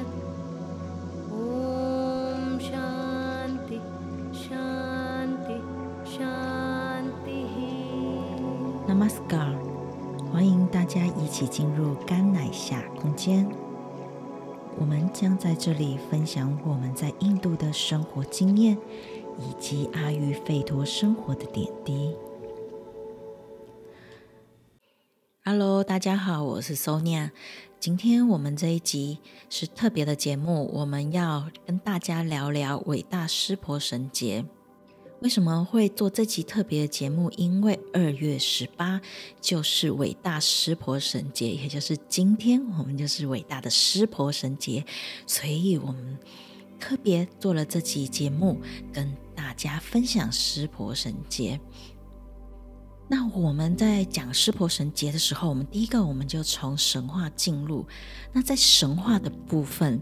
[1.41, 3.79] ॐ शान्ति
[4.45, 5.59] शान्ति
[6.15, 7.57] शान्तिः
[8.89, 9.51] Namaskar，
[10.31, 13.68] 欢迎大家一起进入甘乃夏空间。
[14.80, 18.78] 我们将在这里分享我们在印度的生活经验，
[19.38, 22.16] 以及阿育吠陀生活的点滴。
[25.44, 27.32] Hello，大家好，我是 Sonia。
[27.78, 29.20] 今天我们这一集
[29.50, 34.46] 是特别的节目，我们要跟大家聊聊伟大湿婆神节。
[35.22, 37.30] 为什么会做这期特别的节目？
[37.32, 39.02] 因为二月十八
[39.42, 44.86] 就是伟大湿婆神节，也就是今天，我们就是伟大的湿婆神节，
[45.28, 46.18] 所以我们
[46.80, 48.62] 特别做了这期节目，
[48.94, 51.60] 跟大家分享湿婆神节。
[53.10, 57.86] 那我们在讲湿婆神节的时候，我们第一个我们就从神话进入。
[58.32, 60.02] 那在神话的部分。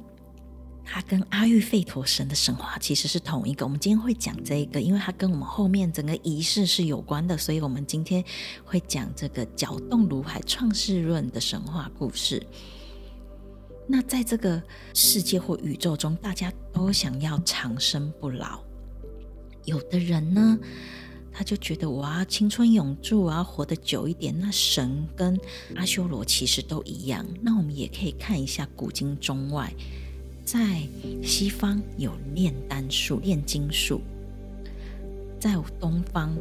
[0.90, 3.66] 它跟阿育吠陀神的神话其实是同一个。
[3.66, 8.24] 我们今天会讲这个，因为它跟我们后面整个仪式是有关的，所以我们今天
[8.64, 12.42] 会讲这个搅动如海创世论的神话故事。
[13.86, 14.62] 那在这个
[14.94, 18.64] 世界或宇宙中，大家都想要长生不老。
[19.66, 20.58] 有的人呢，
[21.34, 24.34] 他就觉得我要青春永驻，我要活得久一点。
[24.40, 25.38] 那神跟
[25.76, 27.26] 阿修罗其实都一样。
[27.42, 29.74] 那我们也可以看一下古今中外。
[30.48, 30.82] 在
[31.22, 34.00] 西方有炼丹术、炼金术，
[35.38, 36.34] 在东方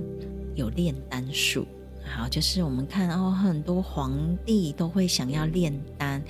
[0.54, 1.66] 有炼丹术。
[2.04, 6.22] 好，就是我们看哦，很多皇帝都会想要炼丹。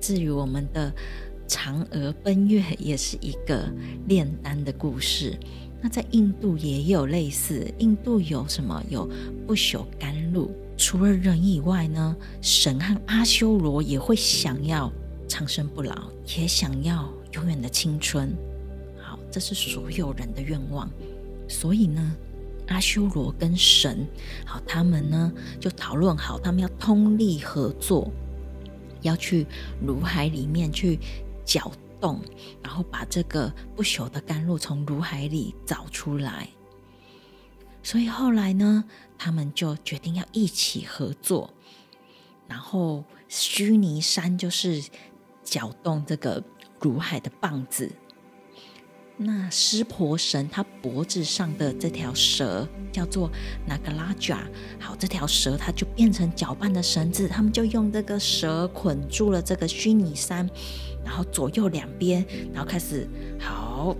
[0.00, 0.94] 至于我们的
[1.48, 3.68] 嫦娥奔月，也是一个
[4.06, 5.36] 炼丹的故事。
[5.82, 8.80] 那在印度也有类似，印度有什么？
[8.88, 9.10] 有
[9.48, 10.48] 不朽甘露。
[10.76, 14.92] 除了人以外呢，神和阿修罗也会想要。
[15.30, 18.36] 长生不老，也想要永远的青春。
[19.00, 20.90] 好，这是所有人的愿望。
[21.48, 22.16] 所以呢，
[22.66, 24.04] 阿修罗跟神，
[24.44, 28.10] 好，他们呢就讨论好，他们要通力合作，
[29.02, 29.46] 要去
[29.80, 30.98] 如海里面去
[31.44, 31.70] 搅
[32.00, 32.20] 动，
[32.60, 36.48] 然后把这个不朽的甘露从如海里找出来。
[37.84, 38.84] 所以后来呢，
[39.16, 41.54] 他们就决定要一起合作。
[42.48, 44.82] 然后须弥山就是。
[45.50, 46.40] 搅动这个
[46.78, 47.90] 如海的棒子，
[49.16, 53.28] 那湿婆神他脖子上的这条蛇叫做
[53.66, 54.48] 那个拉贾。
[54.78, 60.48] 好，这条蛇它就变成搅拌的绳子，他们就用这个蛇捆住了这个虚拟山，
[61.04, 62.24] 然后左右两边，
[62.54, 63.08] 然后开始
[63.40, 63.96] 好，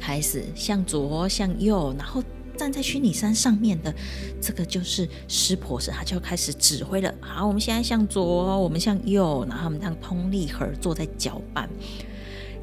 [0.00, 2.22] 开始向左向右，然后。
[2.56, 3.94] 站在虚拟山上面的
[4.40, 7.12] 这个就是湿婆神，他就开始指挥了。
[7.20, 8.24] 好，我们现在向左，
[8.58, 11.68] 我们向右，然后他们让通力合作在搅拌。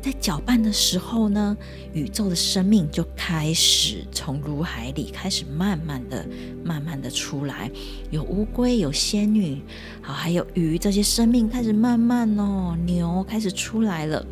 [0.01, 1.57] 在搅拌的时候呢，
[1.91, 6.25] 宇宙的生命就开始从如海里开始慢慢的、
[6.63, 7.69] 慢慢的出来。
[8.09, 9.61] 有乌龟，有仙女，
[10.01, 14.25] 好，还有鱼，这些生命开始慢慢哦，牛开始出来了。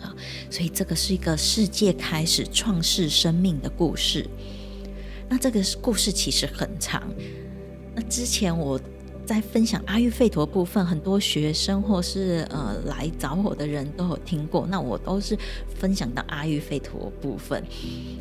[0.00, 0.12] 啊，
[0.50, 4.28] 所以这个是一个世界开始创世生命的故事。
[5.30, 7.08] 那这个故事其实很长。
[7.94, 8.78] 那之前我
[9.24, 14.66] 在分享阿育吠陀部分，很多学生或是呃来找我的人都有听过。
[14.66, 15.38] 那我都是
[15.78, 17.64] 分享到阿育吠陀部分。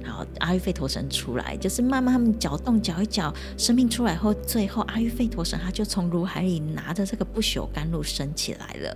[0.06, 8.96] 好，阿育吠陀神出来，就是慢慢他们搅动搅一搅，生命出来后，最后阿育吠陀神他就从如海里拿着这个不朽甘露升起来了。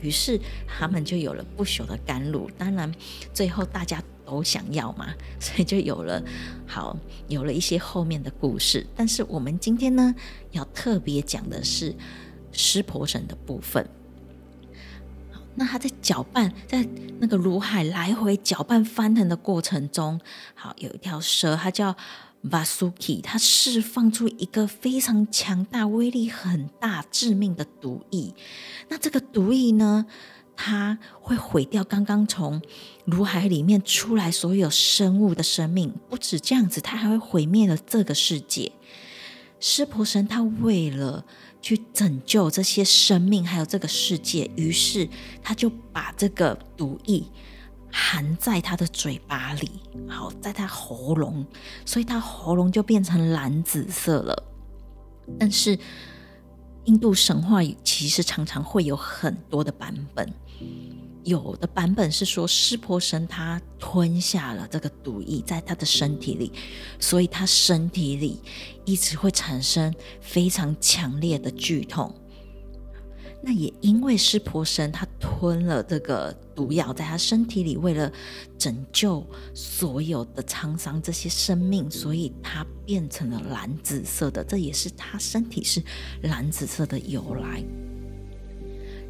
[0.00, 2.48] 于是他们就有了不朽的甘露。
[2.56, 2.90] 当然，
[3.34, 4.02] 最后大家。
[4.30, 5.08] 都想要嘛，
[5.40, 6.22] 所以就有了
[6.66, 6.96] 好，
[7.28, 8.86] 有了一些后面的故事。
[8.94, 10.14] 但是我们今天呢，
[10.52, 11.94] 要特别讲的是
[12.52, 13.88] 湿婆神的部分。
[15.56, 16.86] 那他在搅拌，在
[17.18, 20.20] 那个乳海来回搅拌翻腾的过程中，
[20.54, 21.94] 好，有一条蛇，它叫
[22.44, 28.32] Vasuki，它释放出一个非常强大、威力很大、致命的毒液。
[28.88, 30.06] 那这个毒液呢，
[30.62, 32.60] 它会毁掉刚刚从
[33.06, 38.70] 乳海里面出来所有生物的生命，不止这样子，它还会毁灭了这个世界。
[39.58, 41.24] 湿婆神他为了
[41.62, 45.08] 去拯救这些生命，还有这个世界，于是
[45.42, 47.24] 他就把这个毒液
[47.90, 49.70] 含在他的嘴巴里，
[50.06, 51.46] 好，在他喉咙，
[51.86, 54.44] 所以他喉咙就变成蓝紫色了。
[55.38, 55.78] 但是
[56.84, 60.30] 印度神话其实常常会有很多的版本。
[61.24, 66.50] 有的版本是说湿婆神他吞下了这个毒液在他的身体里，
[66.98, 68.40] 所以他身体里
[68.84, 72.14] 一直会产生非常强烈的剧痛。
[73.42, 78.10] 那也因为湿婆神他吞了这个毒药在他身体里，为了
[78.58, 79.24] 拯救
[79.54, 84.44] 所有的沧桑这些生命，所以他变成了蓝紫色的。
[84.44, 85.82] 这也是他身体是
[86.22, 87.64] 蓝紫色的由来。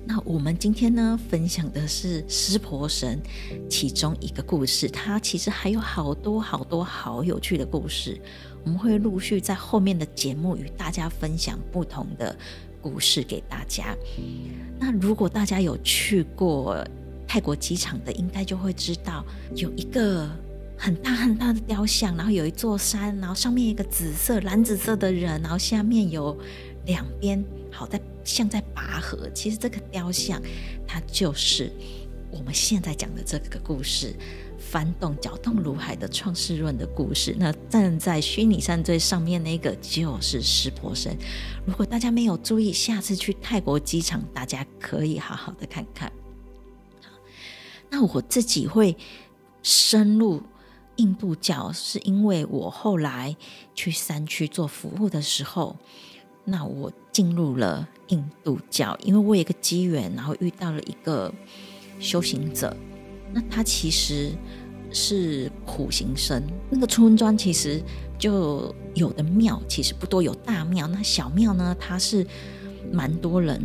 [0.07, 3.21] 那我们今天呢，分享的是湿婆神
[3.69, 8.21] 其中一个故事，它其实还有好多好多好有趣的故事，
[8.65, 12.37] 我们会陆续在后面的节目与大家分享不同的。
[12.83, 13.95] 故事给大家。
[14.79, 16.83] 那如果大家有去过
[17.29, 19.23] 泰国机场的，应该就会知道
[19.55, 20.27] 有一个
[20.79, 26.35] 很大很大的雕像，然后有一座山，然后上面一个紫色、蓝紫色的人，然后下面有
[26.87, 27.45] 两边
[27.81, 29.27] 好在像在拔河。
[29.31, 30.39] 其实这个雕像，
[30.87, 31.73] 它就是
[32.31, 34.15] 我们现在讲的这个故事。
[34.59, 41.17] 翻动、搅动如海的创世论的故事，那站在虚拟山最上面那个就是湿婆神。
[41.65, 46.13] 如果大家没有注意，下次去泰国机场，大家可以好好的看看。
[47.89, 48.95] 那我自己会
[49.63, 50.43] 深入
[50.97, 53.35] 印度教，是因为我后来
[53.75, 55.79] 去山区做服务的时候，
[56.45, 61.33] 那我进入了印度教，因为我有一个机缘，然后遇到了一个
[61.99, 62.77] 修行者。
[63.33, 64.33] 那他其实
[64.91, 67.81] 是苦行僧，那个村庄其实
[68.19, 72.27] 就有的庙其实不多，有大庙，那小庙呢，它是
[72.93, 73.63] 蛮多人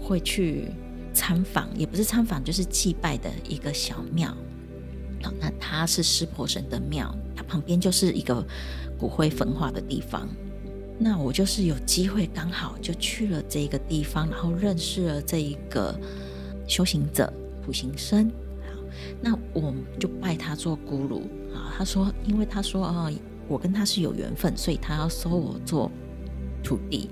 [0.00, 0.66] 会去
[1.12, 4.28] 参访，也不是参访，就是祭拜的一个小庙。
[5.22, 8.46] 好，那它是湿婆神的庙，它旁边就是一个
[8.96, 10.28] 骨灰焚化的地方。
[11.02, 15.98] 那我就是有机会刚好就去了这个地方，然后认识了这一个
[16.68, 17.32] 修行者
[17.64, 18.30] 苦行僧。
[19.22, 21.22] 那我就拜他做咕噜
[21.54, 21.72] 啊。
[21.78, 23.10] 他说，因为他说啊，
[23.48, 25.90] 我跟他是有缘分，所以他要收我做
[26.62, 27.08] 徒弟。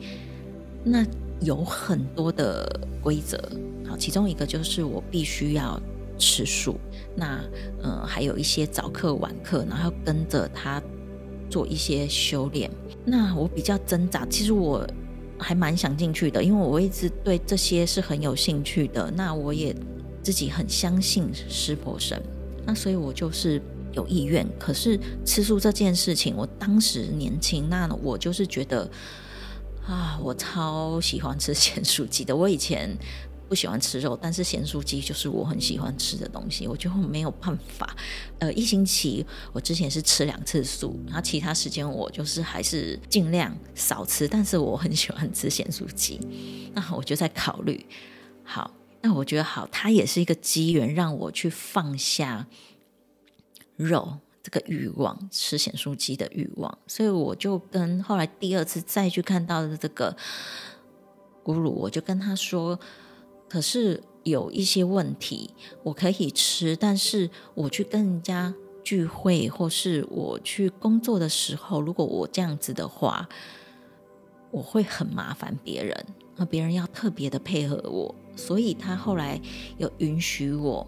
[0.84, 1.02] 那
[1.40, 3.42] 有很多的规则，
[3.86, 5.80] 好，其中一个就是我必须要
[6.18, 6.78] 吃素。
[7.16, 7.40] 那
[7.82, 10.82] 呃，还有一些早课晚课，然后跟着他
[11.50, 12.70] 做一些修炼。
[13.04, 14.86] 那我比较挣扎，其实我
[15.38, 19.10] 还蛮想进去的，因为我一直对这些是很有兴趣的。
[19.10, 19.74] 那我也。
[20.20, 22.20] 自己很相信湿婆神，
[22.66, 23.62] 那所以我就是
[23.92, 24.46] 有意愿。
[24.58, 28.90] 可是吃素这件事情，我当时年轻，那我就是觉得
[29.86, 32.36] 啊，我超喜欢吃咸酥鸡的。
[32.36, 32.94] 我以前
[33.48, 37.96] 不喜欢吃肉，但是咸酥鸡就是我很喜欢吃的东西，我就没有办法。
[38.38, 44.28] 呃，一星期我之前是吃两次素，然后其他时间我就是还是尽量少吃。
[44.28, 46.20] 但是我很喜欢吃咸酥鸡，
[46.74, 47.86] 那我就在考虑，
[48.44, 48.70] 好。
[49.00, 52.48] 那我觉得好，它也是一个机缘，让我去放下
[53.76, 56.78] 肉这个欲望，吃咸酥鸡的欲望。
[56.88, 60.16] 所以我就跟后来第二次再去看到的这个
[61.44, 62.78] 咕噜，我就跟他说
[63.48, 65.50] ：“可是有一些问题，
[65.82, 68.54] 我可以吃，但是我去跟人家
[68.84, 73.28] 聚会，或是我去工作的时候，如果我这样子的话，
[74.50, 76.06] 我会很麻烦别人，
[76.36, 79.40] 那别人要特别的配合我。”所以他后来
[79.78, 80.86] 有允许我，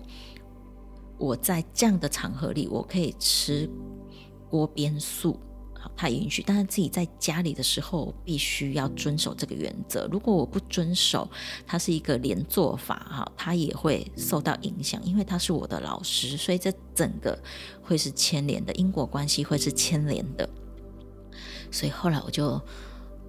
[1.19, 3.69] 我在这样的场合里，我可以吃
[4.49, 5.39] 锅边素。
[5.83, 10.07] 好，他允许，但是自己在家里的时候，必须要遵守这个原则。
[10.13, 11.27] 如果我不遵守，
[11.67, 17.43] 他是一个连坐法，哈，他也会受到影响，因为他是我的老师，所以这整个
[17.81, 20.49] 会是牵连的，因果关系会是牵连的。
[21.71, 22.61] 所以后来我就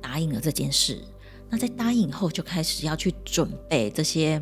[0.01, 1.01] 答应了这件事。
[1.49, 4.41] 那在答应后，就开始要去准备这些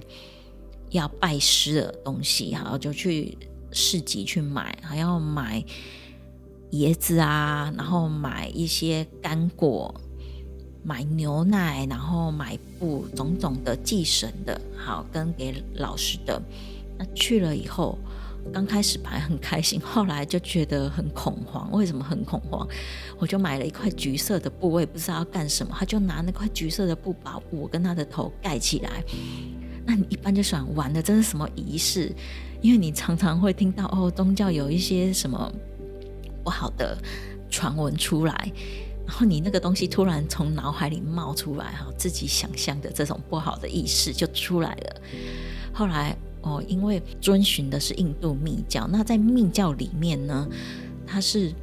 [0.89, 3.37] 要拜师的东西，然后就去
[3.71, 5.63] 市集去买，还要买
[6.71, 9.93] 椰子啊，然后买一些干果，
[10.83, 16.41] 买牛奶，然后买布，种种的祭神的，好跟给老师的。
[16.97, 17.97] 那去了以后。
[18.53, 21.69] 刚开始还很开心， 后来就觉得很恐慌。
[21.73, 22.65] 为什么很恐慌？
[23.19, 25.75] 我就买了一块橘色的布，我也不知道要干什么。
[25.77, 29.03] 他就拿那块橘色的布把我跟他的头盖起来。
[29.85, 32.15] 那你一般就想，玩的，这是什么仪式？
[32.61, 35.51] 因为你常常会听到哦，宗教有一些什么
[36.49, 36.97] 不好的
[37.47, 38.51] 传闻出来，
[39.05, 45.01] 然后你那个东西突然从脑海里冒出来，哈，自己想象的这种不好的意识就出来了。
[45.71, 46.17] 后来。
[46.41, 50.47] 哦，因为遵循的是印度密教，那在密教里面呢，
[51.05, 51.53] 他是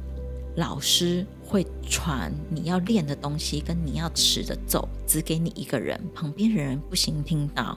[0.55, 7.75] 老师会传你要练的东西跟你要持的咒，只给你一个人，旁边人不行听到。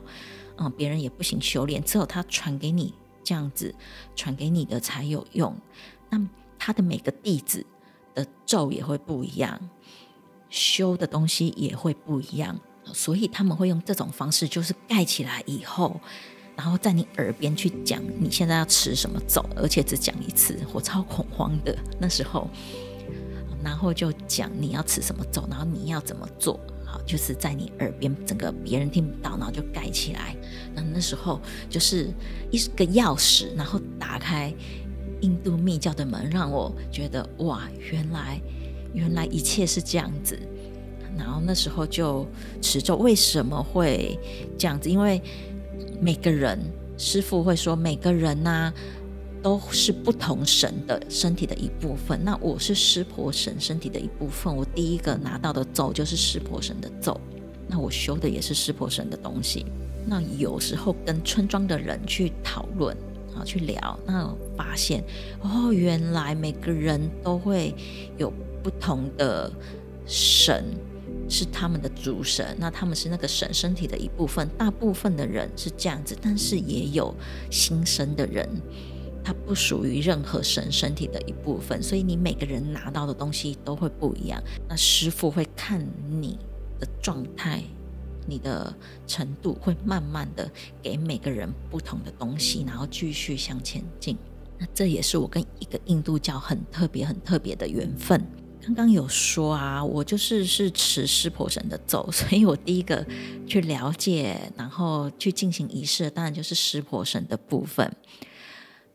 [0.59, 2.93] 嗯，别人也不行修炼，只有他传给你
[3.25, 3.75] 这样子，
[4.15, 5.57] 传给你的才有用。
[6.11, 6.19] 那
[6.61, 7.65] 他的每个弟子
[8.15, 9.59] 的咒也会不一样，
[10.51, 12.57] 修的东西也会不一样，
[12.93, 15.99] 所以他们会用这种方式，就是盖起来以后，
[16.55, 22.49] 然后在你耳边去讲你现在要吃什么咒，而且只讲一次，我超恐慌的那时候。
[23.63, 30.35] 然后就讲你要吃什么咒，然后你要怎么做，好，就是在你耳边，整个别人听不到，然后就盖起来。
[30.75, 31.39] 那那时候
[31.69, 32.11] 就是
[32.51, 34.51] 一个钥匙，然后打开
[35.21, 38.41] 印度密教的门，让我觉得哇，原来
[38.93, 40.39] 原来一切是这样子。
[41.19, 42.27] 然后那时候就
[42.63, 44.19] 持咒，为什么会
[44.57, 44.89] 这样子？
[44.89, 45.21] 因为
[46.01, 46.59] 每个人
[46.97, 48.73] 师傅会说，每个人呐、
[49.43, 52.19] 都是不同神的身体的一部分。
[52.25, 54.55] 那我是湿婆神身体的一部分。
[54.55, 57.21] 我第一个拿到的咒就是湿婆神的咒。
[57.67, 59.67] 那我修的也是湿婆神的东西。
[60.07, 62.97] 那有时候跟村庄的人去讨论
[63.45, 65.03] 去聊，那发现
[65.43, 67.75] 哦，原来每个人都会
[68.19, 68.33] 有
[68.63, 69.51] 不同的
[70.07, 70.65] 神
[71.29, 72.57] 是他们的主神。
[72.59, 74.49] 那他们是那个神身体的一部分。
[74.59, 77.15] 大部分的人是这样子，但是也有
[77.51, 78.49] 新生的人。
[79.23, 84.43] 他不属于任何神身体的一部分，所以你每个人拿到的东西都会不一样。
[84.67, 86.39] 那师傅会看你
[86.79, 87.63] 的状态、
[88.31, 88.73] 你的
[89.07, 90.49] 程度，会慢慢的
[90.81, 94.17] 给每个人不同的东西，然后继续向前进。
[94.59, 98.25] 那这也是我跟一个印度教很特别、很特别的缘分。
[98.63, 103.05] 刚刚有说啊，我就是是持湿婆神的咒，所以我第一个
[103.47, 107.91] 去了解，然后去进行仪式，当然就是湿婆神的部分。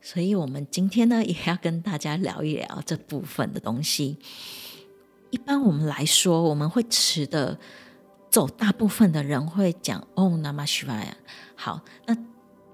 [0.00, 4.18] 所以，我们今天呢，也要跟大家聊一聊这部分的东西。
[5.30, 7.58] 一般我们来说，我们会持的
[8.30, 11.16] 走，大部分的人会讲“唵那嘛希瓦呀”。
[11.54, 12.16] 好，那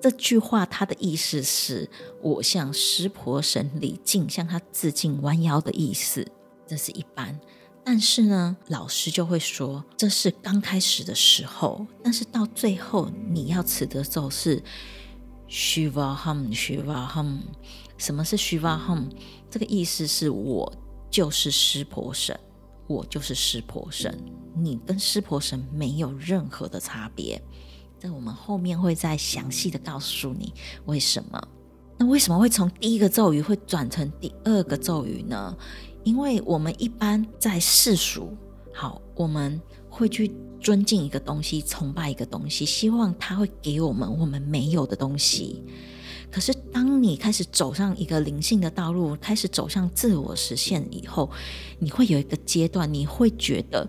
[0.00, 1.88] 这句话它的意思是
[2.20, 6.26] 我向湿婆神礼敬，向他致敬，弯腰的意思。
[6.66, 7.38] 这是一般。
[7.84, 14.62] 但是呢，老师就会说，这是刚开始的时候，但是到最后你要持的咒是。
[15.48, 17.40] Shivaham，Shivaham，
[17.98, 19.10] 什么是 Shivaham？
[19.50, 20.72] 这个意思是我
[21.10, 22.40] 就是湿婆神，
[22.86, 24.18] 我就是湿婆神，
[24.56, 27.42] 你跟湿婆神没有任何的差别。
[27.98, 30.52] 这我们后面会再详细的告诉你
[30.86, 31.40] 为什么。
[31.98, 35.56] 那为什么会从第一个咒语会转成第二个咒语呢？
[36.04, 38.36] 因为我们一般在世俗，
[38.74, 40.34] 好，我们会去。
[40.62, 45.60] 尊敬一个东西，崇拜一个东西，希望他会给我们我们没有的东西。
[46.32, 51.30] 可是，当你开始走上一个灵性的道路，开始走向自我实现以后，
[51.78, 53.86] 你会有一个阶段，你会觉得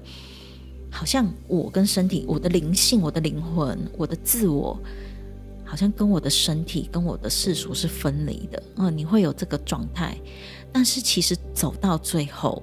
[0.92, 4.78] 好像我跟身体、我的灵性、我的灵魂、我的自我，
[5.64, 8.62] 好像跟我的身体、跟我的世俗是分离的。
[8.76, 10.18] 嗯，你会有这个状态。
[10.72, 12.62] 但是，其实走到最后，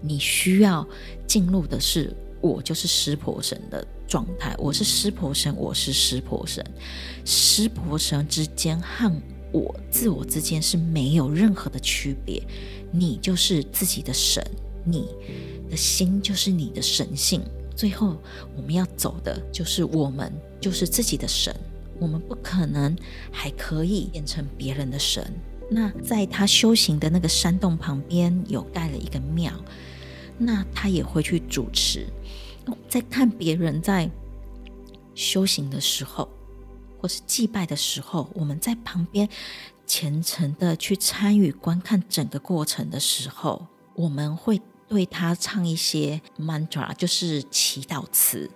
[0.00, 0.86] 你需要
[1.26, 2.14] 进入的是。
[2.44, 6.64] 我就是湿婆神的状态，我是湿婆神，我是湿婆神，
[7.24, 9.10] 湿婆神之间和
[9.52, 12.42] 我自我之间是没有任何的区别。
[12.92, 14.44] 你就是自己的神，
[14.84, 15.06] 你
[15.70, 17.42] 的心就是你的神性。
[17.74, 18.16] 最后
[18.56, 21.54] 我们要走的就是我们就是自己的神，
[21.98, 22.96] 我们不可能
[23.32, 25.24] 还可以变成别人的神。
[25.70, 29.52] 那在他修行的那个山洞旁边有盖了一个庙。
[30.36, 32.08] 那他也会去主持，
[32.88, 34.10] 在看别人在
[35.14, 36.28] 修行的时候，
[37.00, 39.28] 或是祭拜的时候，我们在旁边
[39.86, 48.50] 虔诚的去参与观看整个过程的时候，我们会对他唱一些 mantra，就是祈祷词。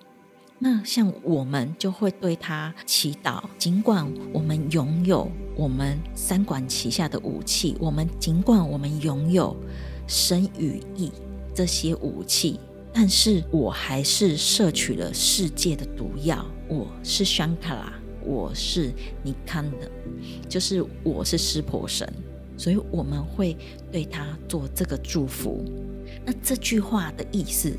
[0.59, 9.57] 那像我们就会对他祈祷，尽管我们拥有我们三管齐下的武器，我们尽管我们拥有
[10.07, 11.13] 身与意。
[11.55, 12.61] 这些武器，
[13.01, 16.45] 但是我还是摄取了世界的毒药。
[16.67, 17.93] 我是香卡拉，
[18.25, 19.89] 我是尼康的，
[20.49, 22.13] 就是我是湿婆神，
[22.57, 23.57] 所以我们会
[23.93, 25.65] 对他做这个祝福。
[26.27, 27.73] 那这句话的意思，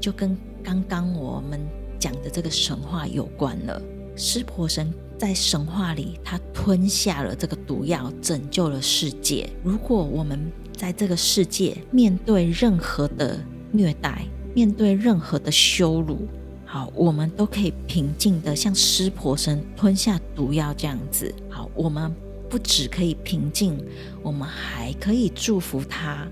[0.00, 1.58] 就跟刚刚我们
[1.98, 3.82] 讲的这个神话有关了。
[4.14, 9.50] 湿婆神在神话里，他吞下了这个毒药，拯救了世界。
[9.64, 10.40] 如果我们
[10.76, 16.26] 在这个世界，面对任何的虐待，面对任何的羞辱，
[16.64, 21.32] 好，我们都可以平静的像湿婆神吞下毒药这样子。
[21.48, 22.12] 好，我们
[22.48, 23.78] 不只可以平静，
[24.22, 26.26] 我们还可以祝福他，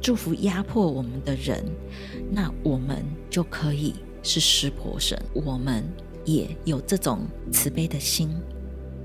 [0.00, 1.64] 祝福压迫我们的人。
[2.30, 5.84] 那我们就可以是湿婆神，我们
[6.24, 8.30] 也有这种慈悲的心，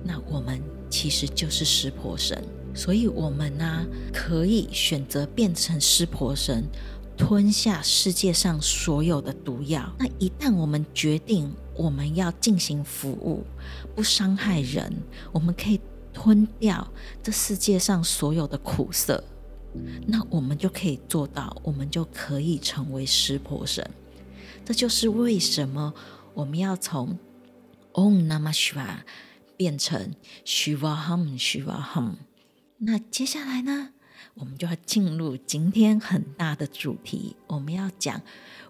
[0.04, 2.42] 那我们其实就是湿婆神。
[2.74, 6.64] 所以，我们呢、可以选择变成湿婆神，
[7.18, 9.92] 吞下世界上所有的毒药。
[9.98, 13.44] 那一旦我们决定我们要进行服务，
[13.96, 14.94] 不伤害人，
[15.32, 15.82] 我们可以
[16.14, 16.88] 吞掉
[17.24, 19.24] 这世界上所有的苦涩。
[20.08, 23.88] 那我们就可以做到，我们就可以成为湿婆神。
[24.64, 25.94] 这就是为什么
[26.34, 27.18] 我们要从
[27.94, 28.98] Om Namah Shiva
[29.56, 30.14] 变成
[30.46, 32.14] Shivaham Shivaham。
[32.80, 33.90] 那接下来呢，
[34.40, 38.22] 我们就要进入今天很大的主题，我们要讲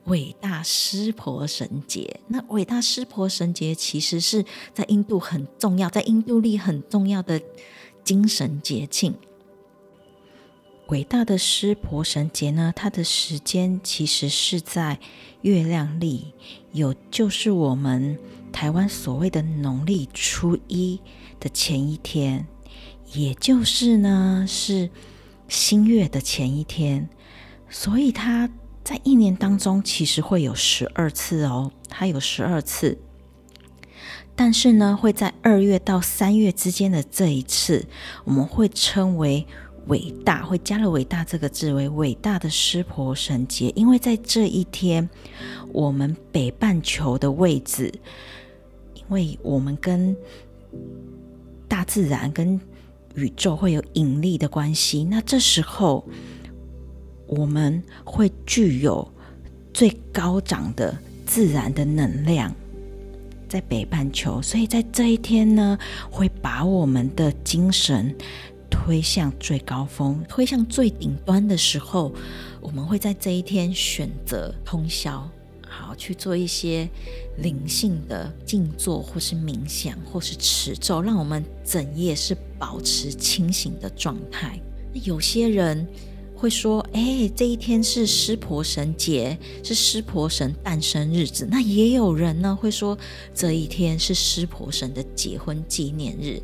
[0.06, 2.20] 伟大湿婆神节。
[2.28, 7.42] 那伟大湿婆神节其实是在印度很重要，在印度历很重要的
[8.04, 9.16] 精神节庆。
[10.88, 15.00] 伟大的湿婆神节呢，它的时间其实是在
[15.42, 16.34] 月亮历，
[16.72, 18.18] 有就是我们
[18.54, 21.02] 台湾所谓的农历初一
[21.42, 22.48] 的前一天。
[23.14, 24.90] 也就是呢，是
[25.48, 27.10] 新月的前一天，
[27.70, 28.50] 所以它
[28.84, 32.98] 在一年当中其实会有十二次哦，它有十二次，
[34.36, 37.86] 但是呢，会在二月到三月之间的这一次，
[38.24, 39.46] 我们会称为
[39.88, 45.10] 伟大，会加了“伟大”这个字为伟大的湿婆神节，因为在这一天，
[45.72, 47.92] 我们北半球的位置，
[48.96, 50.16] 因为我们跟
[51.68, 52.60] 大自然跟
[53.18, 56.08] 宇宙会有引力的关系，那这时候
[57.26, 59.12] 我们会具有
[59.74, 60.96] 最高涨的
[61.26, 62.54] 自然的能量，
[63.50, 65.78] 在北半球，所以在这一天呢，
[66.12, 68.16] 会把我们的精神
[68.70, 72.14] 推向最高峰，推向最顶端的时候，
[72.62, 75.28] 我们会在这一天选择通宵。
[75.80, 76.90] 好，去做一些
[77.38, 84.60] 灵性的静坐，或是冥想，或是持咒，让我们整夜是保持清醒的状态。
[84.92, 85.88] 那有些人
[86.36, 92.98] 会说：“哎，这一天是湿婆神节，是湿婆神诞生日子。”那也有人呢会说，
[93.36, 96.42] 这一天是湿婆神的结婚纪念日。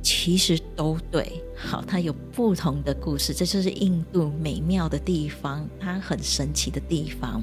[0.00, 7.42] 其实都对，好，它有不同的故事，这就是印度美妙的地方，它很神奇的地方。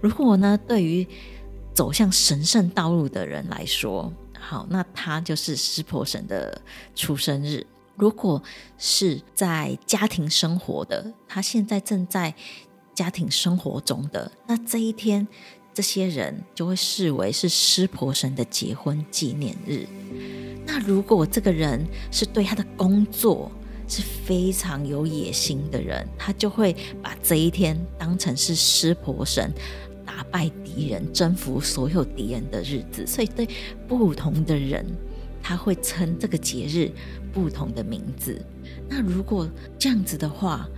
[0.00, 1.06] 如果呢，对于
[1.74, 6.60] 走向神圣道路的人来说，好，那他就是湿婆神的
[6.94, 7.66] 出生日。
[7.96, 8.40] 如果
[8.78, 12.32] 是在家庭生活的，他现在正在
[12.94, 15.26] 家庭生活中的，那这一天，
[15.74, 19.86] 这些人就会视为是湿婆神的结婚纪念日。
[20.64, 23.50] 那如果这个人是对他的工作
[23.88, 29.52] 是非常有野心的人，他就会把这一天当成是湿婆神。
[30.18, 33.48] 打败敌人、征服所有敌人的日子，所以对
[33.86, 34.84] 不同的人，
[35.40, 36.90] 他会称这个节日
[37.32, 38.44] 不同的名字。
[38.88, 40.68] 那如果这样子的话，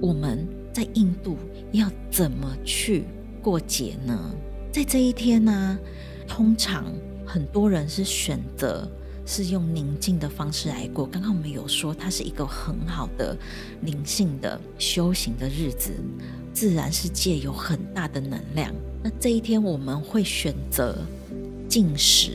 [0.00, 1.36] 我们在印度
[1.72, 3.04] 要怎么去
[3.42, 4.34] 过节呢？
[4.72, 5.78] 在这一天呢、
[6.26, 6.86] 通常
[7.26, 8.90] 很多人是选择
[9.26, 11.04] 是用宁静的方式来过。
[11.04, 13.36] 刚刚我们有说，它是一个很好的
[13.82, 15.92] 灵性的修行的日子。
[16.52, 20.96] 自然世界有很大的能量，那这一天我们会选择
[21.68, 22.32] 进食。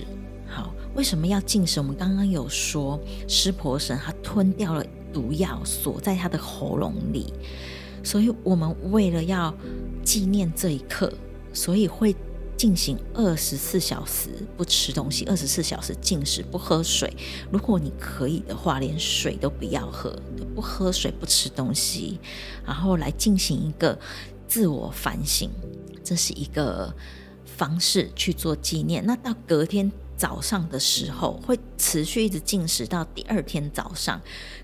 [0.47, 1.79] 好，为什么要进食？
[1.79, 7.31] 我们刚刚有说，湿婆神他吞掉了毒药，锁在他的喉咙里，
[8.03, 9.53] 所以我们为了要
[10.03, 11.13] 纪念这一刻，
[11.53, 12.15] 所以会
[12.57, 17.15] 进行二十四小时不吃东西，二十四小时禁食，不喝水。
[17.51, 20.13] 如果你可以的话，连水都不要喝。
[20.55, 22.19] 不喝水，不吃东西，
[22.65, 23.97] 然后来进行一个
[24.47, 25.51] 自我反省，
[26.03, 26.91] 这是一个
[27.45, 29.05] 方式去做纪念。
[29.05, 34.19] 那到隔天早上的时候，会持续一直进食到第二天早上。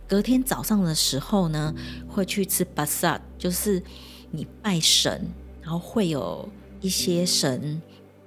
[0.08, 1.72] 隔天早上的时候呢，
[2.08, 3.84] 会去吃巴萨，就是
[4.32, 5.30] 你拜神，
[5.62, 6.50] 然后会有
[6.84, 7.82] 一些神。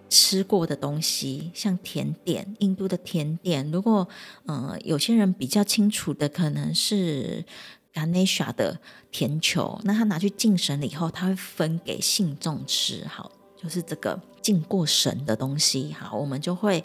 [0.09, 3.69] 吃过的东西，像甜点，印度的甜点。
[3.73, 4.09] 如果
[4.47, 7.45] 呃有些人比较清楚的，可能是
[7.93, 8.79] Ganesh 的
[9.11, 13.05] 甜球，那他拿去敬神了以后，他会分给信众吃。
[13.09, 15.93] 好，就是这个敬过神的东西。
[15.93, 16.85] 好，我们就会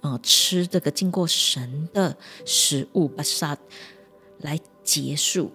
[0.00, 3.56] 呃吃这个敬过神的食物，巴萨
[4.40, 5.52] 来结束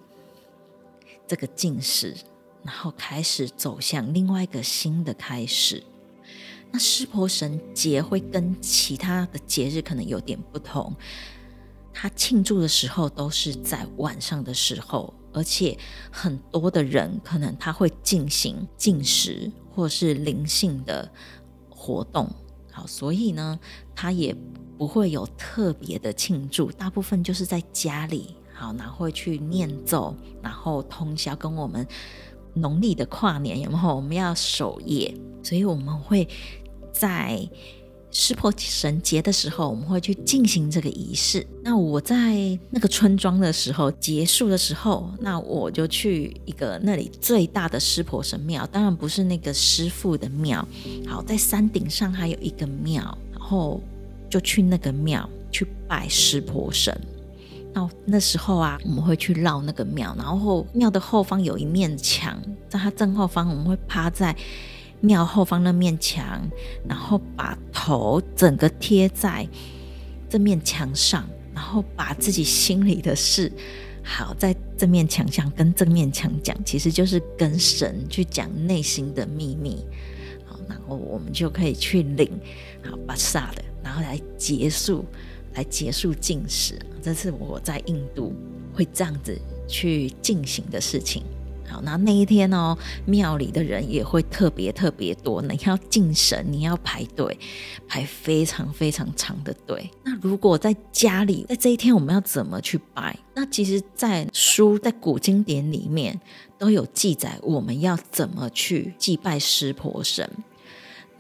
[1.28, 2.16] 这个进食，
[2.64, 5.84] 然后开始走向另外一个新的开始。
[6.72, 10.96] 那湿婆神节会跟其他的节日可能有点不同，
[11.94, 15.78] 他庆祝的时候都是在晚上的时候，而且
[16.10, 21.12] 很多的人可能他会进行进食或是灵性的
[21.70, 22.34] 活动，
[22.72, 23.60] 好，所以呢，
[23.94, 24.34] 他也
[24.78, 31.86] 不会有特别的庆祝，大部分就是在家里，好，然后会去念咒，然后通宵跟我们
[32.54, 36.28] 农历的跨年，然后我们要守夜，所以我们会
[36.92, 37.48] 在。
[38.14, 41.48] 湿婆神节的时候，我们会去进行这个仪式。
[41.64, 42.36] 那我在
[42.70, 50.68] 那个村庄的时候，结束的时候，那我就去一个那里最大的湿婆神庙，当然不是那个师父的庙。
[51.08, 53.82] 好，在山顶上还有一个庙，然后
[54.30, 56.94] 就去那个庙去拜湿婆神。
[57.74, 64.36] 那那时候啊，我们会去绕那个庙，然后庙的后方有一面墙，在它正后方，我们会趴在。
[65.04, 66.48] 庙后方那面墙，
[66.88, 69.50] 然后把头整个贴在
[70.30, 73.52] 这面墙上，然后把自己心里的事，
[74.04, 79.84] 好在这面墙上跟这面墙讲，其实就是跟神去讲内心的秘密。
[80.46, 82.30] 好，然后我们就可以去领
[82.88, 85.04] 好巴萨的，然后来结束，
[85.54, 86.80] 来结束禁食。
[87.02, 88.34] 这是我在印度
[88.74, 89.38] 会这样子
[89.68, 91.24] 去进行的事情。
[91.68, 95.42] 好，那那一天哦，庙里的人也会特别特别多。
[95.42, 97.38] 你要敬神，你要排队，
[97.88, 99.90] 排非常非常长的队。
[100.04, 103.18] 那如果在家里，在这一天我们要怎么去拜？
[103.34, 106.20] 那其实，在书在古经典里面
[106.60, 110.30] 都有记载，我们要怎么去祭拜湿婆神。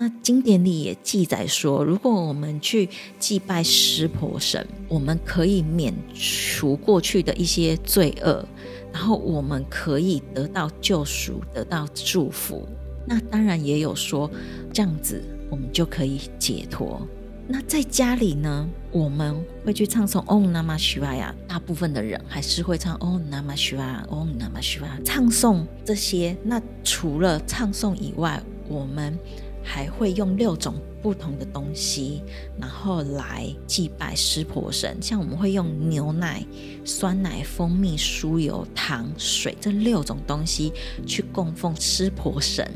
[0.01, 8.43] 那经典里也记载说，如果我们去祭拜湿婆神，我们可以免除过去的一些罪恶。
[8.91, 12.67] 然后我们可以得到救赎，得到祝福。
[13.05, 14.27] 那当然也有说
[14.73, 16.99] 这样子，我们就可以解脱。
[17.47, 26.35] 那在家里呢，我们会去唱诵 Om Namah Shivaya，大部分的人还是会唱 Om Namah Shivaya，Om Namah Shivaya，唱诵这些。
[26.43, 29.15] 那除了唱诵以外，我们
[29.63, 32.21] 还会用六种不同的东西，
[32.59, 34.97] 然后来祭拜湿婆神。
[35.01, 36.45] 像我们会用牛奶、
[36.83, 40.73] 酸奶、蜂蜜、酥油、糖、水这六种东西
[41.05, 42.69] 去供奉湿婆神。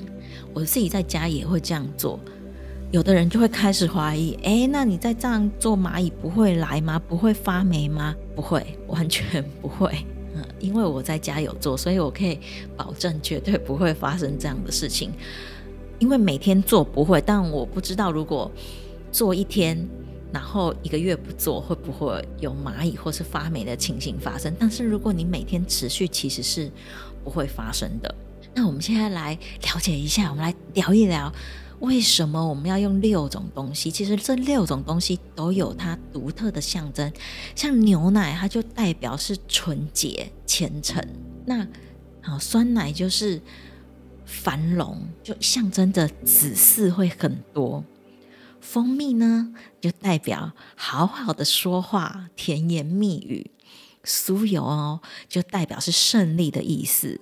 [0.53, 2.19] 我自己在家也会这样做。
[2.91, 7.01] 有的人就会开始怀疑：诶，那你在这样做，蚂蚁不会来吗？
[7.09, 8.15] 不会发霉吗？
[8.35, 9.91] 不会，完全不会。
[10.33, 12.39] 嗯，因为我在家有做，所以我可以
[12.77, 15.11] 保证绝对不会发生这样的事情。
[15.99, 18.51] 因为每天做不会，但我不知道如果
[19.11, 19.87] 做一天，
[20.33, 24.53] 然后一个月不做，会不会有蚂蚁或是发霉的情形发生？
[24.59, 26.69] 但是如果你每天持续，其实是
[27.23, 28.13] 不会发生的。
[28.53, 31.31] 那我们现在来了解一下，我们来聊一聊
[31.79, 33.89] 为什么我们要用六种东西？
[33.89, 37.09] 其实这六种东西都有它独特的象征。
[37.55, 41.01] 像牛奶，它就代表是纯洁虔诚。
[41.45, 41.65] 那
[42.21, 43.41] 好，酸奶就是。
[44.25, 47.83] 繁荣就象征着子嗣会很多，
[48.59, 53.51] 蜂蜜呢就代表好好的说话，甜言蜜语，
[54.03, 57.21] 酥油哦就代表是胜利的意思，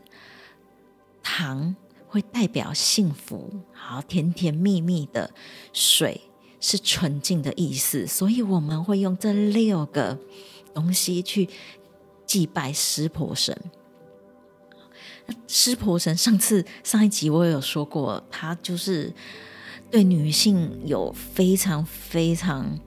[1.21, 1.75] 糖
[2.07, 5.33] 会代表幸福，好甜甜蜜蜜的，
[5.73, 6.21] 水
[6.59, 10.17] 是纯净的意思，所以我们会用这六个
[10.73, 11.49] 东西去
[12.25, 13.57] 祭拜湿婆神。
[15.47, 19.13] 湿婆神，上次上一集我也有说过，他就是
[19.89, 22.79] 对女性有非常非常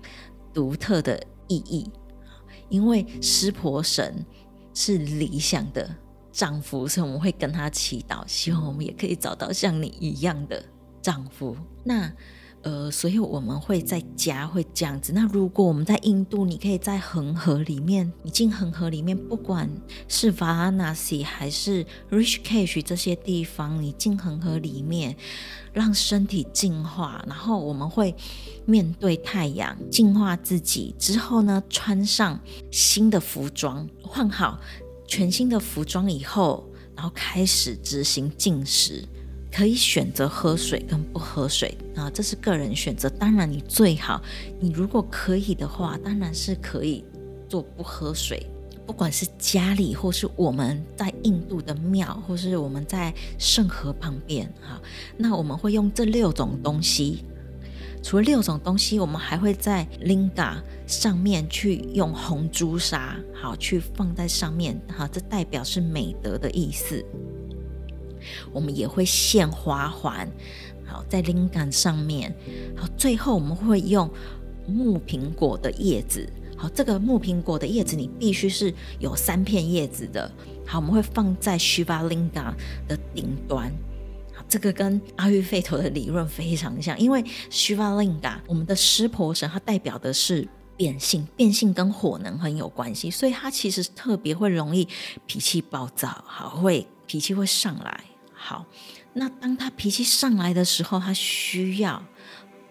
[0.53, 1.91] 独特的意义，
[2.69, 4.25] 因为湿婆神
[4.75, 5.89] 是理想的
[6.33, 10.65] 丈夫，所以我们会跟他祈祷，希望我们也可以找到像你一样的
[11.01, 11.57] 丈夫。
[11.85, 12.13] 那。
[12.67, 15.13] 呃，所以我们会在家会这样子。
[15.13, 19.71] 那如果我们在印度，你可以在恒河里面，你进恒河里面，不管
[20.09, 25.17] 是 Varanasi 还是 Rishikesh 这些地方，你进恒河里面，
[25.73, 28.13] 让身体净化，然后我们会
[28.65, 32.37] 面对太阳，净化自己之后呢，穿上
[32.73, 34.59] 新的服装，换好
[35.07, 39.07] 全新的服装以后，然后开始执行进食。
[39.57, 43.09] 可以选择喝水跟不喝水啊，这是个人选择。
[43.09, 44.21] 当然，你最好，
[44.61, 47.03] 你如果可以的话，当然是可以
[47.49, 48.47] 做不喝水。
[48.87, 54.79] 不管是家里，或是我们在印度的庙，或是我们在圣河旁边，哈，
[55.17, 57.25] 那我们会用这六种东西。
[58.03, 67.03] 除了六种东西，我们还会在 linga 上面去用红朱砂，好，去放在上面，哈，这代表是美德的意思。
[68.53, 70.29] 我们也会献花环，
[70.85, 72.35] 好，在灵感上面，
[72.77, 74.11] 好，最后我们会用
[74.67, 80.31] 木苹果的叶子，好，这个木苹果的叶子你必须是有三片叶子的，
[80.67, 82.55] 好，我们会放在 Shiva Linga
[82.89, 83.71] 的顶端，
[84.35, 94.87] 好，这个跟阿育吠陀的理论非常像，因为 Shivalinga 我们的湿婆神，它代表的是变性，变性跟火能很有关系，所以它其实特别会容易
[95.27, 98.05] 脾气暴躁，好，会脾气会上来。
[98.49, 98.65] 好，
[99.15, 102.01] 那当他脾气上来的时候，他需要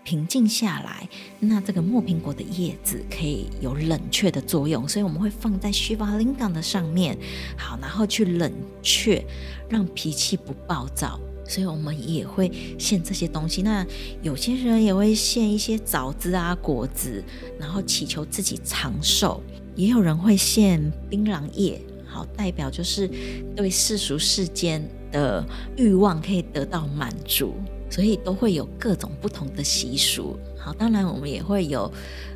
[0.06, 1.10] 平静下来。
[1.42, 7.18] 那这个墨苹果的叶子可以有冷却的作用，所以我们会放在 Shivalingam 的上面，
[7.58, 8.50] 好，然后去冷
[8.82, 9.22] 却，
[9.70, 11.20] 让脾气不暴躁。
[11.46, 13.62] 所以我们也会献这些东西。
[13.62, 13.86] 那
[14.24, 17.22] 有些人也会献一些枣子啊、果子，
[17.60, 19.44] 然后祈求自己长寿。
[19.76, 23.10] 也有人会献槟榔叶，好，代表就是
[23.58, 24.82] 对世俗世间。
[25.16, 25.46] 的
[25.78, 27.54] 欲望可以得到满足，
[27.90, 30.38] 所以都会有各种不同的习俗。
[30.60, 31.90] 好，当然我们也会有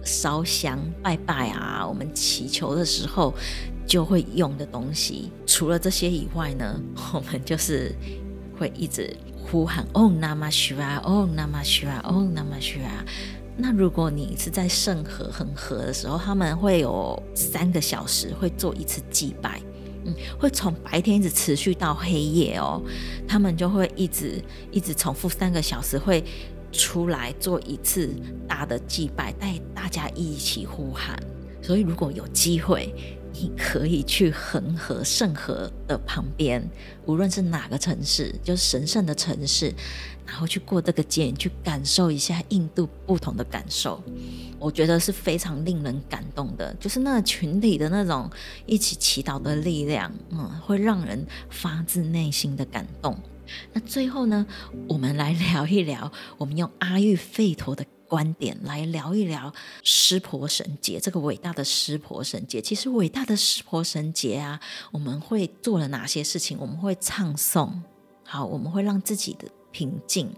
[0.03, 3.33] 烧香拜拜啊，我们祈求的时候
[3.85, 5.29] 就会用的东西。
[5.45, 6.79] 除了这些以外呢，
[7.13, 7.93] 我们就是
[8.57, 9.13] 会一直
[9.43, 13.03] 呼喊 Om Namah Shivaya，Om Namah Shivaya，Om Namah Shivaya。
[13.61, 19.59] 那如果你是在圣河恒河的时候，他们会有三个小时会做一次祭拜。
[20.39, 22.81] 会从白天一直持续到黑夜哦，
[23.27, 24.41] 他们就会一直
[24.71, 26.23] 一直重复三个小时，会
[26.71, 28.09] 出来做一次
[28.47, 31.17] 大的祭拜，带大家一起呼喊。
[31.61, 32.93] 所以如果有机会，
[33.33, 36.61] 你可以去恒河圣河的旁边，
[37.05, 39.73] 无论是哪个城市，就是神圣的城市，
[40.25, 44.01] 然后去过这个节，去感受一下印度不同的感受。
[44.59, 48.29] 我觉得是非常令人感动的，就是那群体的那种
[48.65, 53.17] 一起祈祷的力量，嗯，会让人发自内心的感动。
[53.73, 54.45] 那最后呢，
[54.87, 62.59] 我们来聊一聊，我们用阿育吠陀的观点来聊一聊湿婆神节这个伟大的湿婆神节。
[62.59, 64.59] 其实伟大的湿婆神节啊，
[64.91, 66.57] 我们会做了哪些事情？
[66.59, 67.71] 我们会唱诵，
[68.25, 70.33] 好，我们会让自己的平静。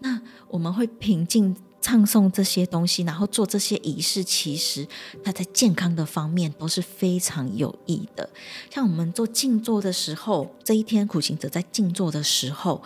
[0.00, 1.54] 那我们会平静。
[1.84, 4.86] 唱诵这些东西，然后做这些仪式，其实
[5.24, 8.30] 它在健康的方面都是非常有益的。
[8.70, 12.80] 像我们做静坐的时候，这一天苦行者在静坐的时候，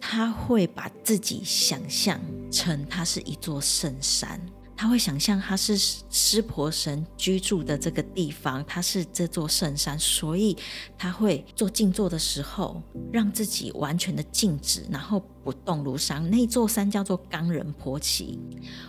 [0.00, 2.18] 他会把自己想象
[2.50, 4.40] 成他是一座圣山。
[4.76, 5.76] 他会想象他是
[6.08, 10.56] 湿婆神居住的这个地方，他是这座圣山，所以
[10.96, 12.82] 他会做静坐的时候，
[13.12, 16.30] 让自己完全的静止，然后不动如山。
[16.30, 18.38] 那座山叫做冈仁波齐，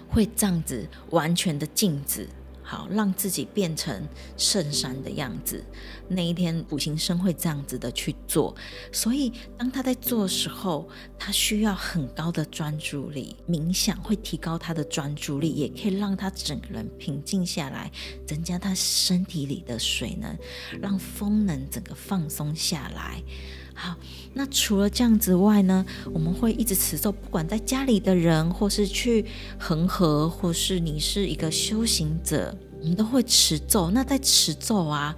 [0.08, 2.26] 会这样子完全的静止。
[2.72, 4.08] 好，让自己变成
[4.38, 5.62] 圣山的样子。
[6.08, 8.56] 那一天，苦行僧会这样子的去做。
[8.94, 10.88] 所以，当他在做的时候，
[11.20, 13.36] 他需要很高的专注力。
[13.46, 17.92] 冥想会提高他的专注力，也可以让他整个人平静下来，
[18.26, 20.34] 增加他身体里的水能，
[20.80, 23.22] 让风能整个放松下来。
[23.82, 23.96] 好，
[24.36, 29.26] 那除了这样子外呢，我们会一直持咒，不管在家里的人，或是去
[29.58, 33.90] 恒河，或是你是一个修行者，我们都会持咒。
[33.90, 35.16] 那在持咒啊，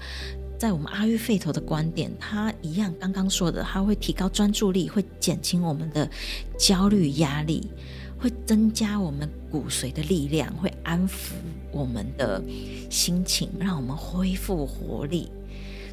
[0.58, 6.10] 在我们阿育吠陀的观点，它一样刚刚说的，它会提高专注力，会减轻我们的
[6.58, 7.70] 焦虑压力，
[8.18, 11.34] 会增加我们骨髓的力量，会安抚
[11.70, 12.42] 我们的
[12.90, 15.30] 心情，让我们恢复活力。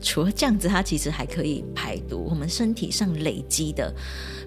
[0.02, 2.26] 除了这样子，它其实还可以排毒。
[2.28, 3.94] 我们身体上累积的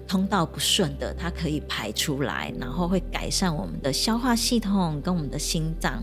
[0.06, 6.02] 通道不顺的，它可以排出来，然后会改善我们的消化系统跟我们的心脏，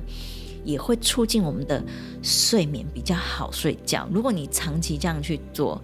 [0.64, 1.84] 也会促进我们的
[2.24, 4.08] 睡眠比较好睡觉。
[4.12, 5.82] 如果你长期这样去做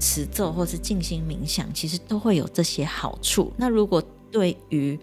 [0.00, 3.52] 持咒或是静心冥想，其实都会有这些好处。
[3.56, 4.98] 那如果对于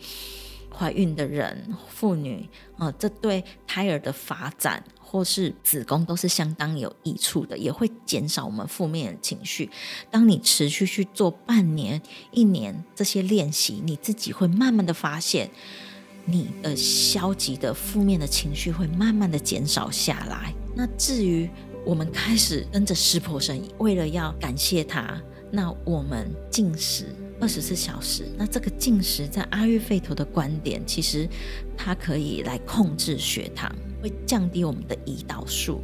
[0.70, 4.84] 怀孕的人、妇女啊、呃，这对胎儿的发展。
[5.12, 9.67] 或是子宫都是相当有益处的，也会减少我们负面情绪。
[10.12, 12.00] 当你持续去做半年、
[12.32, 15.50] 一年这些练习，你自己会慢慢的发现，
[16.26, 20.54] 你的消极的负面的情绪会慢慢的减少下来。
[20.76, 21.50] 那至于
[21.84, 25.19] 我们开始跟着湿婆神，为了要感谢他，
[25.52, 27.06] 那我们禁食
[27.41, 28.28] 二十四小时。
[28.38, 31.28] 那这个禁食在阿育吠陀的观点，其实
[31.76, 33.74] 它可以来控制血糖。
[34.02, 35.82] 会降低我们的胰岛素，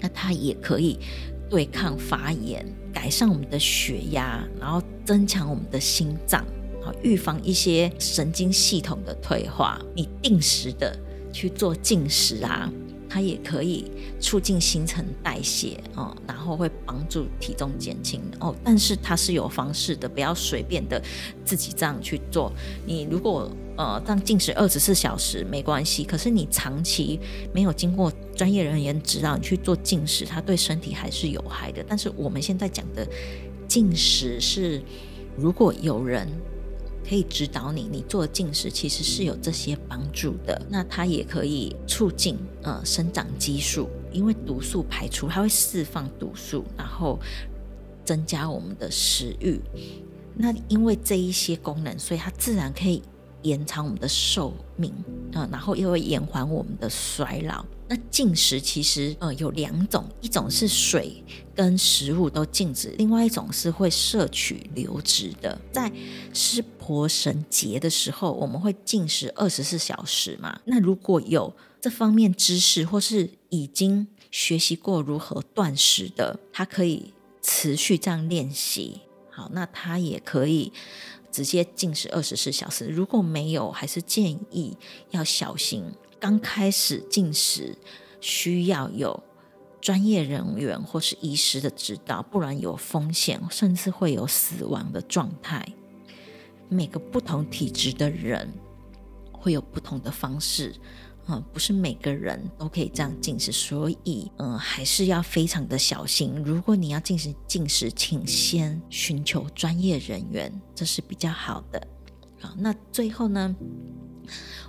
[0.00, 0.98] 那它也可以
[1.48, 6.44] 对抗发炎，改善我们的血压，然后增强我们的心脏，
[6.82, 9.80] 好预防一些神经系统的退化。
[9.94, 10.98] 你定时的
[11.32, 12.70] 去做进食啊。
[13.16, 18.54] 它也可以促进新陈代谢哦，然后会帮助体重减轻哦。
[18.62, 21.02] 但是它是有方式的，不要随便的
[21.42, 22.52] 自己这样去做。
[22.84, 27.18] 你如果呃这样禁食二十四小时没关系，可是你长期
[27.54, 31.82] 没有经过专业人员指导你去做禁食，它对身体还是有害的。
[31.88, 33.08] 但是我们现在讲的
[33.66, 34.82] 禁食是
[35.38, 36.28] 如果有人
[37.08, 40.60] 可以指导你，你做进食其实是有这些帮助的。
[40.68, 47.18] 那它也可以促进呃生长激素，因为毒素排出，它会释放毒素，然后
[48.04, 49.60] 增加我们的食欲。
[50.34, 53.00] 那因为这一些功能，所以它自然可以
[53.42, 54.90] 延长我们的寿命
[55.32, 57.64] 啊、呃，然后又会延缓我们的衰老。
[57.88, 61.22] 那禁食其实呃有两种，一种是水
[61.54, 65.56] 跟食物都禁止，另外一种是会摄取流质的。
[65.72, 65.90] 在
[66.32, 70.60] 湿婆神节的时候，我们会禁食二十四小时嘛。
[70.64, 79.02] 那如果有这方面知识或是已经学习过如何断食的，他可以持续这样练习。
[79.30, 80.72] 好，那他也可以
[81.30, 82.86] 直接禁食二十四小时。
[82.86, 84.76] 如果没有，还是建议
[85.10, 85.84] 要小心。
[86.18, 87.76] 刚开始进食，
[88.20, 89.22] 需要有
[89.80, 95.66] 专业人员或是医师的指导，不然有风险，甚至会有死亡的状态。
[96.68, 98.52] 每个不同体质的人
[99.30, 100.74] 会有不同的方式，
[101.28, 106.34] 嗯，不是每个人都可以这样进食，所以嗯，还是要非常的小心。
[106.44, 111.86] 如果你要进行进食，请先寻求专业人员，这是比较好的。
[112.40, 113.54] 好，那最后呢，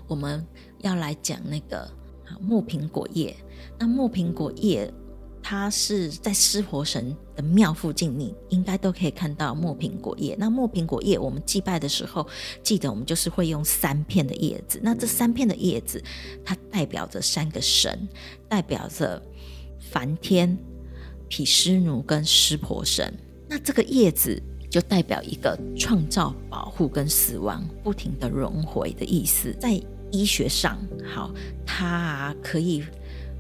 [0.08, 0.46] 我们。
[0.82, 1.90] 要来讲那个
[2.42, 3.36] 木苹果叶，
[3.80, 4.92] 那木苹果叶
[5.42, 10.36] 它是在湿婆神的庙附近，你应该都可以看到木苹果叶。
[10.38, 12.28] 那木苹果叶，我们祭拜的时候，
[12.62, 14.78] 记得我们就是会用三片的叶子。
[14.84, 16.04] 那这三片的叶子，
[16.44, 18.08] 它代表着三个神，
[18.50, 19.22] 代表着
[19.80, 20.58] 梵天、
[21.30, 23.14] 毗湿奴跟湿婆神。
[23.48, 29.82] 那这个叶子就代表一个创造、保护跟死亡不停的轮回的意思，在。
[30.12, 31.34] 医学上，好，
[31.66, 32.84] 它可以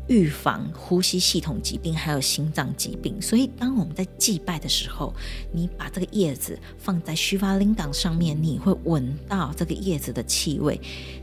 [0.08, 3.22] 预防呼吸系统疾病，还有心脏疾病。
[3.22, 5.14] 所以，当我们在祭拜的时候，
[5.52, 10.80] 你把这个叶子放在须发林港上面，你会闻到这个叶子的气味。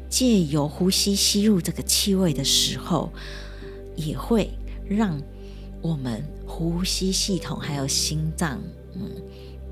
[0.08, 3.12] 借由呼吸吸入这个气味的时候，
[3.96, 4.50] 也会
[4.88, 5.20] 让
[5.80, 8.60] 我们呼吸系统还有心脏，
[8.94, 9.10] 嗯。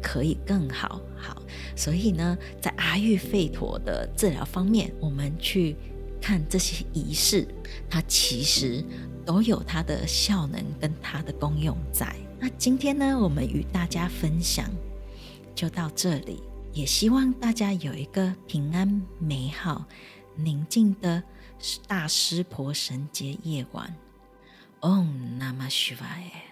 [0.05, 1.41] 可以更好，好，
[1.77, 5.77] 所以呢，在阿育吠陀的治疗方面，我们去
[6.21, 7.47] 看这些仪式，
[7.89, 8.85] 它其实
[9.25, 12.15] 都有它的效能跟它的功用在。
[12.39, 14.69] 那今天呢，我们与大家分享
[15.55, 19.85] 就到这里，也希望大家有一个平安、美好、
[20.37, 21.23] 宁静的
[21.87, 23.95] 大湿婆神节夜晚。
[24.81, 26.51] Om Namah Shivaya。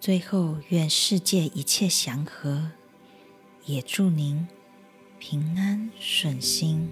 [0.00, 2.72] 最后，愿世界一切祥和，
[3.64, 4.46] 也祝您
[5.20, 6.90] 平安顺心。